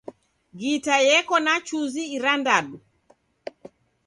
Gita 0.59 0.95
yeko 1.07 1.35
na 1.45 1.53
chuzi 1.67 2.03
irandadu. 2.15 2.77